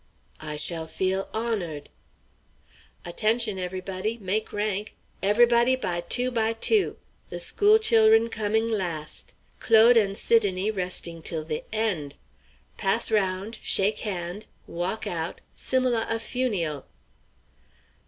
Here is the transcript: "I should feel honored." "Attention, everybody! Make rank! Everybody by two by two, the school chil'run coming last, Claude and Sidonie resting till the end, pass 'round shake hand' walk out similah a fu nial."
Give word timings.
"I 0.39 0.55
should 0.55 0.89
feel 0.89 1.29
honored." 1.31 1.89
"Attention, 3.05 3.59
everybody! 3.59 4.17
Make 4.17 4.51
rank! 4.51 4.95
Everybody 5.21 5.75
by 5.75 6.01
two 6.01 6.31
by 6.31 6.53
two, 6.53 6.97
the 7.29 7.39
school 7.39 7.77
chil'run 7.77 8.27
coming 8.29 8.67
last, 8.67 9.35
Claude 9.59 9.97
and 9.97 10.17
Sidonie 10.17 10.71
resting 10.71 11.21
till 11.21 11.45
the 11.45 11.63
end, 11.71 12.15
pass 12.77 13.11
'round 13.11 13.59
shake 13.61 13.99
hand' 13.99 14.45
walk 14.65 15.05
out 15.05 15.39
similah 15.55 16.07
a 16.09 16.17
fu 16.19 16.49
nial." 16.49 16.87